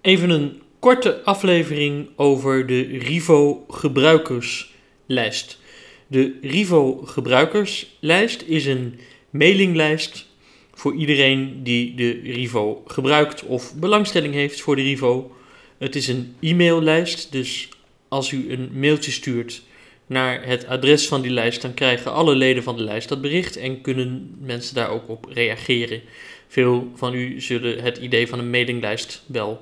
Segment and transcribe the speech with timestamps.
[0.00, 5.58] Even een korte aflevering over de Rivo gebruikerslijst.
[6.06, 8.98] De Rivo gebruikerslijst is een
[9.30, 10.26] mailinglijst
[10.72, 15.36] voor iedereen die de Rivo gebruikt of belangstelling heeft voor de Rivo.
[15.78, 17.68] Het is een e-maillijst, dus
[18.08, 19.62] als u een mailtje stuurt
[20.06, 23.56] naar het adres van die lijst, dan krijgen alle leden van de lijst dat bericht
[23.56, 26.02] en kunnen mensen daar ook op reageren.
[26.50, 29.60] Veel van u zullen het idee van een mailinglijst wel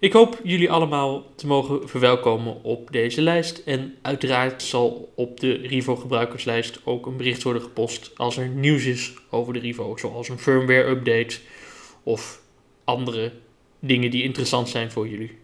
[0.00, 3.62] Ik hoop jullie allemaal te mogen verwelkomen op deze lijst.
[3.64, 8.84] En uiteraard zal op de Rivo gebruikerslijst ook een bericht worden gepost als er nieuws
[8.84, 11.38] is over de Rivo, zoals een firmware update
[12.02, 12.40] of
[12.84, 13.32] andere
[13.78, 15.38] dingen die interessant zijn voor jullie.